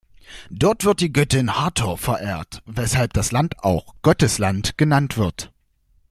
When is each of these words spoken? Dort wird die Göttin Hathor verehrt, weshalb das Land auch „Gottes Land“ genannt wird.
Dort 0.49 0.83
wird 0.83 0.99
die 1.01 1.13
Göttin 1.13 1.55
Hathor 1.59 1.95
verehrt, 1.99 2.63
weshalb 2.65 3.13
das 3.13 3.31
Land 3.31 3.59
auch 3.63 3.93
„Gottes 4.01 4.39
Land“ 4.39 4.75
genannt 4.75 5.15
wird. 5.19 5.51